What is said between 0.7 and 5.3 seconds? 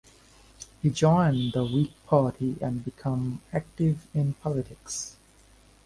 He joined the Whig Party and became active in politics.